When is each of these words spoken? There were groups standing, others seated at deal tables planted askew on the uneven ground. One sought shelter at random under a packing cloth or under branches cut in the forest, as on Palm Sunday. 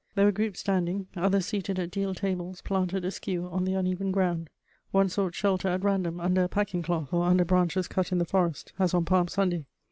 There 0.15 0.25
were 0.25 0.31
groups 0.31 0.59
standing, 0.61 1.05
others 1.15 1.45
seated 1.45 1.77
at 1.77 1.91
deal 1.91 2.15
tables 2.15 2.63
planted 2.63 3.05
askew 3.05 3.47
on 3.51 3.65
the 3.65 3.75
uneven 3.75 4.11
ground. 4.11 4.49
One 4.89 5.09
sought 5.09 5.35
shelter 5.35 5.67
at 5.67 5.83
random 5.83 6.19
under 6.19 6.41
a 6.43 6.49
packing 6.49 6.81
cloth 6.81 7.13
or 7.13 7.25
under 7.25 7.45
branches 7.45 7.87
cut 7.87 8.11
in 8.11 8.17
the 8.17 8.25
forest, 8.25 8.73
as 8.79 8.95
on 8.95 9.05
Palm 9.05 9.27
Sunday. 9.27 9.67